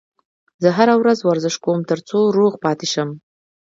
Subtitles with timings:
[0.61, 3.09] زه هره ورځ ورزش کوم ترڅو روغ پاتې شم